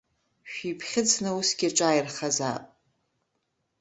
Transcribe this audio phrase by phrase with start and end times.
[0.51, 2.63] Шәиԥхьыӡны усгьы аҿааирхазаап.